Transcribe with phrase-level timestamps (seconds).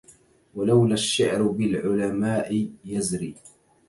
[0.55, 3.35] ولولا الشعر بالعلماء يزري